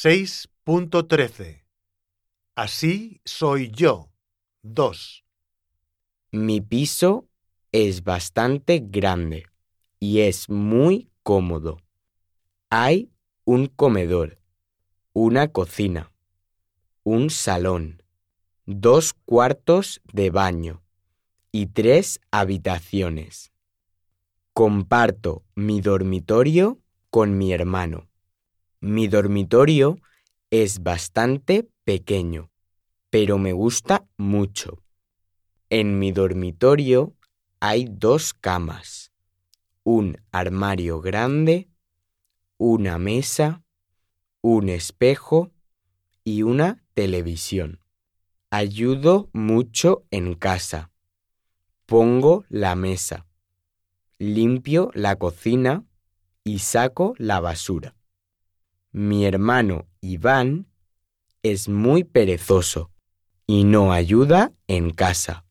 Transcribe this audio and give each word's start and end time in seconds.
6.13 0.00 1.64
Así 2.54 3.20
soy 3.24 3.68
yo. 3.72 4.12
2. 4.62 5.24
Mi 6.30 6.60
piso 6.60 7.26
es 7.72 8.04
bastante 8.04 8.78
grande 8.78 9.46
y 9.98 10.20
es 10.20 10.48
muy 10.48 11.10
cómodo. 11.24 11.78
Hay 12.70 13.10
un 13.44 13.66
comedor, 13.66 14.38
una 15.14 15.48
cocina, 15.48 16.12
un 17.02 17.28
salón, 17.28 18.04
dos 18.66 19.14
cuartos 19.14 20.00
de 20.12 20.30
baño 20.30 20.84
y 21.50 21.66
tres 21.66 22.20
habitaciones. 22.30 23.50
Comparto 24.52 25.42
mi 25.56 25.80
dormitorio 25.80 26.78
con 27.10 27.36
mi 27.36 27.52
hermano. 27.52 28.07
Mi 28.80 29.08
dormitorio 29.08 29.98
es 30.50 30.84
bastante 30.84 31.68
pequeño, 31.82 32.52
pero 33.10 33.36
me 33.36 33.52
gusta 33.52 34.06
mucho. 34.16 34.84
En 35.68 35.98
mi 35.98 36.12
dormitorio 36.12 37.16
hay 37.58 37.88
dos 37.90 38.34
camas, 38.34 39.12
un 39.82 40.16
armario 40.30 41.00
grande, 41.00 41.68
una 42.56 42.98
mesa, 42.98 43.64
un 44.42 44.68
espejo 44.68 45.50
y 46.22 46.44
una 46.44 46.84
televisión. 46.94 47.80
Ayudo 48.50 49.28
mucho 49.32 50.04
en 50.12 50.34
casa. 50.34 50.92
Pongo 51.84 52.44
la 52.48 52.76
mesa, 52.76 53.26
limpio 54.18 54.92
la 54.94 55.16
cocina 55.16 55.84
y 56.44 56.60
saco 56.60 57.14
la 57.18 57.40
basura. 57.40 57.97
Mi 58.92 59.24
hermano 59.26 59.86
Iván 60.00 60.66
es 61.42 61.68
muy 61.68 62.04
perezoso 62.04 62.90
y 63.46 63.64
no 63.64 63.92
ayuda 63.92 64.52
en 64.66 64.90
casa. 64.90 65.47